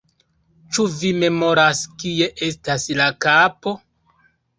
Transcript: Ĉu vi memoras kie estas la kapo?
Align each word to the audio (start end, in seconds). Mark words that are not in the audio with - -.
Ĉu 0.77 0.85
vi 1.01 1.09
memoras 1.23 1.81
kie 2.03 2.29
estas 2.47 2.87
la 3.01 3.11
kapo? 3.27 3.75